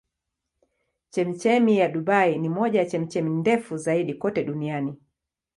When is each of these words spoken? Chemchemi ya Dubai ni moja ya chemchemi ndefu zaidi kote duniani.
Chemchemi 1.09 1.77
ya 1.77 1.87
Dubai 1.89 2.37
ni 2.37 2.49
moja 2.49 2.79
ya 2.79 2.85
chemchemi 2.85 3.29
ndefu 3.29 3.77
zaidi 3.77 4.13
kote 4.13 4.43
duniani. 4.43 4.97